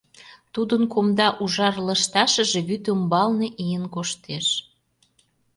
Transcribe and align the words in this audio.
Тудын 0.53 0.83
кумда 0.93 1.27
ужар 1.43 1.75
лышташыже 1.87 2.59
вӱд 2.67 2.85
ӱмбалне 2.93 3.47
ийын 3.65 3.85
коштеш. 3.95 4.47